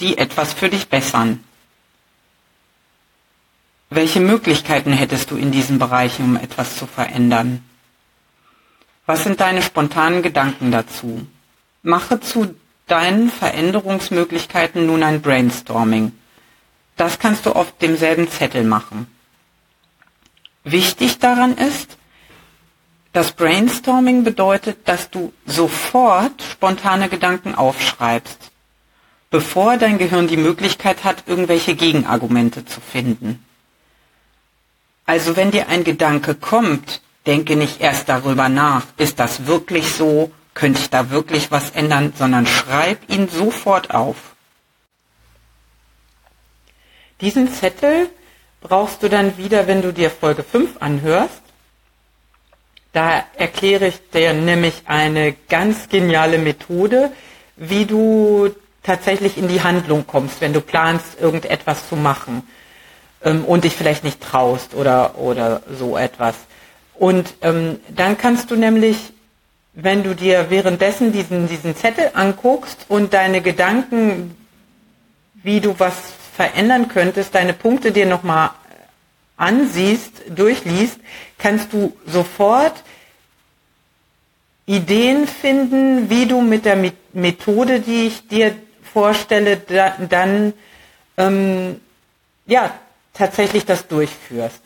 die 0.00 0.18
etwas 0.18 0.52
für 0.52 0.68
dich 0.68 0.88
bessern. 0.88 1.38
Welche 3.90 4.20
Möglichkeiten 4.20 4.92
hättest 4.92 5.30
du 5.30 5.36
in 5.36 5.52
diesen 5.52 5.78
Bereichen, 5.78 6.24
um 6.24 6.36
etwas 6.36 6.76
zu 6.76 6.86
verändern? 6.86 7.62
Was 9.06 9.24
sind 9.24 9.40
deine 9.40 9.62
spontanen 9.62 10.22
Gedanken 10.22 10.70
dazu? 10.70 11.26
Mache 11.82 12.20
zu 12.20 12.54
deinen 12.86 13.30
Veränderungsmöglichkeiten 13.30 14.86
nun 14.86 15.02
ein 15.02 15.20
Brainstorming. 15.20 16.12
Das 16.96 17.18
kannst 17.18 17.46
du 17.46 17.52
auf 17.52 17.76
demselben 17.78 18.30
Zettel 18.30 18.64
machen. 18.64 19.06
Wichtig 20.64 21.18
daran 21.18 21.56
ist, 21.56 21.98
das 23.12 23.32
Brainstorming 23.32 24.24
bedeutet, 24.24 24.88
dass 24.88 25.10
du 25.10 25.32
sofort 25.46 26.42
spontane 26.42 27.08
Gedanken 27.08 27.54
aufschreibst, 27.54 28.50
bevor 29.30 29.76
dein 29.76 29.98
Gehirn 29.98 30.26
die 30.26 30.36
Möglichkeit 30.36 31.04
hat, 31.04 31.24
irgendwelche 31.26 31.76
Gegenargumente 31.76 32.64
zu 32.64 32.80
finden. 32.80 33.44
Also 35.06 35.36
wenn 35.36 35.50
dir 35.50 35.68
ein 35.68 35.84
Gedanke 35.84 36.34
kommt, 36.34 37.02
denke 37.26 37.56
nicht 37.56 37.80
erst 37.80 38.08
darüber 38.08 38.48
nach, 38.48 38.86
ist 38.96 39.18
das 39.18 39.46
wirklich 39.46 39.92
so, 39.92 40.30
könnte 40.54 40.80
ich 40.80 40.90
da 40.90 41.10
wirklich 41.10 41.50
was 41.50 41.70
ändern, 41.70 42.12
sondern 42.16 42.46
schreib 42.46 42.98
ihn 43.08 43.28
sofort 43.28 43.92
auf. 43.92 44.16
Diesen 47.20 47.52
Zettel 47.52 48.08
brauchst 48.60 49.02
du 49.02 49.08
dann 49.08 49.36
wieder, 49.36 49.66
wenn 49.66 49.82
du 49.82 49.92
dir 49.92 50.10
Folge 50.10 50.42
5 50.42 50.80
anhörst. 50.80 51.42
Da 52.92 53.24
erkläre 53.36 53.88
ich 53.88 54.10
dir 54.10 54.32
nämlich 54.32 54.82
eine 54.86 55.34
ganz 55.48 55.88
geniale 55.88 56.38
Methode, 56.38 57.12
wie 57.56 57.84
du 57.84 58.54
tatsächlich 58.82 59.36
in 59.36 59.48
die 59.48 59.62
Handlung 59.62 60.06
kommst, 60.06 60.40
wenn 60.40 60.52
du 60.52 60.60
planst, 60.60 61.20
irgendetwas 61.20 61.88
zu 61.88 61.96
machen 61.96 62.42
ähm, 63.24 63.44
und 63.44 63.64
dich 63.64 63.74
vielleicht 63.74 64.04
nicht 64.04 64.20
traust 64.20 64.74
oder, 64.74 65.18
oder 65.18 65.62
so 65.78 65.96
etwas. 65.96 66.36
Und 66.94 67.34
ähm, 67.42 67.80
dann 67.90 68.16
kannst 68.16 68.50
du 68.50 68.56
nämlich 68.56 69.14
wenn 69.74 70.04
du 70.04 70.14
dir 70.14 70.50
währenddessen 70.50 71.12
diesen, 71.12 71.48
diesen 71.48 71.76
Zettel 71.76 72.12
anguckst 72.14 72.86
und 72.88 73.12
deine 73.12 73.42
Gedanken, 73.42 74.36
wie 75.42 75.60
du 75.60 75.74
was 75.78 75.94
verändern 76.34 76.88
könntest, 76.88 77.34
deine 77.34 77.52
Punkte 77.52 77.92
dir 77.92 78.06
nochmal 78.06 78.50
ansiehst, 79.36 80.22
durchliest, 80.28 80.98
kannst 81.38 81.72
du 81.72 81.96
sofort 82.06 82.84
Ideen 84.66 85.26
finden, 85.26 86.08
wie 86.08 86.26
du 86.26 86.40
mit 86.40 86.64
der 86.64 86.78
Methode, 87.12 87.80
die 87.80 88.06
ich 88.06 88.28
dir 88.28 88.54
vorstelle, 88.82 89.56
dann 90.08 90.54
ähm, 91.18 91.80
ja 92.46 92.72
tatsächlich 93.14 93.64
das 93.64 93.88
durchführst. 93.88 94.60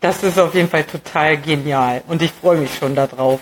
Das 0.00 0.22
ist 0.22 0.38
auf 0.38 0.54
jeden 0.54 0.68
Fall 0.68 0.84
total 0.84 1.36
genial 1.38 2.02
und 2.06 2.22
ich 2.22 2.32
freue 2.32 2.58
mich 2.58 2.74
schon 2.76 2.94
darauf. 2.94 3.40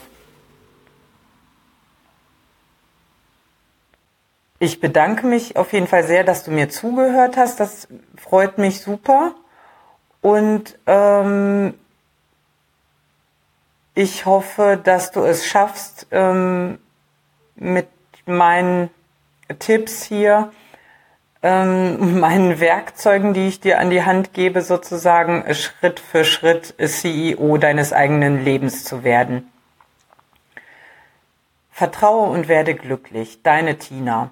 Ich 4.58 4.80
bedanke 4.80 5.26
mich 5.26 5.56
auf 5.56 5.74
jeden 5.74 5.86
Fall 5.86 6.04
sehr, 6.04 6.24
dass 6.24 6.44
du 6.44 6.50
mir 6.50 6.70
zugehört 6.70 7.36
hast. 7.36 7.60
Das 7.60 7.88
freut 8.16 8.56
mich 8.56 8.80
super. 8.80 9.34
Und 10.22 10.78
ähm, 10.86 11.74
ich 13.94 14.24
hoffe, 14.24 14.80
dass 14.82 15.10
du 15.10 15.24
es 15.24 15.46
schaffst, 15.46 16.06
ähm, 16.10 16.78
mit 17.54 17.88
meinen 18.24 18.90
Tipps 19.58 20.04
hier 20.04 20.52
ähm, 21.46 22.18
meinen 22.18 22.59
Werkzeugen, 22.59 23.32
die 23.32 23.46
ich 23.46 23.61
dir 23.61 23.78
an 23.78 23.88
die 23.88 24.02
Hand 24.02 24.32
gebe, 24.32 24.62
sozusagen 24.62 25.54
Schritt 25.54 26.00
für 26.00 26.24
Schritt 26.24 26.74
CEO 26.85 27.56
deines 27.59 27.92
eigenen 27.92 28.44
Lebens 28.44 28.82
zu 28.82 29.04
werden. 29.04 29.52
Vertraue 31.70 32.30
und 32.30 32.48
werde 32.48 32.74
glücklich. 32.74 33.44
Deine 33.44 33.78
Tina. 33.78 34.30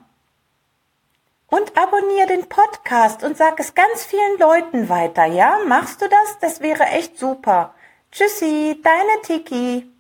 Und 1.47 1.79
abonniere 1.79 2.27
den 2.27 2.49
Podcast 2.49 3.23
und 3.23 3.37
sag 3.37 3.61
es 3.61 3.77
ganz 3.77 4.05
vielen 4.05 4.39
Leuten 4.41 4.89
weiter, 4.89 5.25
ja? 5.25 5.59
Machst 5.69 6.03
du 6.03 6.09
das? 6.09 6.39
Das 6.41 6.63
wäre 6.63 6.83
echt 6.85 7.17
super. 7.17 7.75
Tschüssi, 8.11 8.81
deine 8.83 9.23
Tiki. 9.23 9.94